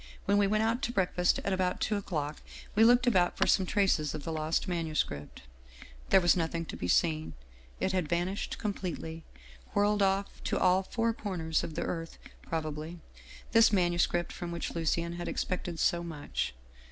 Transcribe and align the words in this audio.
When 0.25 0.39
we 0.39 0.47
went 0.47 0.63
out 0.63 0.81
to 0.81 0.91
breakfast 0.91 1.37
at 1.43 1.53
about 1.53 1.79
two 1.79 1.95
o'clock, 1.95 2.41
we 2.73 2.83
looked 2.83 3.05
about 3.05 3.37
for 3.37 3.45
some 3.45 3.67
traces 3.67 4.15
of 4.15 4.23
the 4.23 4.31
lost 4.31 4.67
manuscript." 4.67 5.43
There 6.09 6.19
was 6.19 6.35
nothing 6.35 6.65
to 6.65 6.75
be 6.75 6.87
seen. 6.87 7.33
It 7.79 7.91
had 7.91 8.09
vanished 8.09 8.57
com 8.57 8.73
pletely, 8.73 9.21
whirled 9.75 10.01
off 10.01 10.43
to 10.45 10.57
all 10.57 10.81
four 10.81 11.13
corners 11.13 11.63
of 11.63 11.75
the 11.75 11.83
earth 11.83 12.17
prob 12.41 12.65
ably, 12.65 12.97
this 13.51 13.71
manuscript 13.71 14.33
from 14.33 14.51
which 14.51 14.73
Lucien 14.73 15.17
had 15.17 15.27
expected 15.27 15.77
so 15.79 16.03
much. 16.03 16.55